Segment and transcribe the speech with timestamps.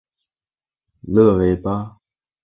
[1.01, 1.99] 勒维巴。